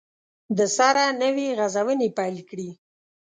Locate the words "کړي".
2.49-2.69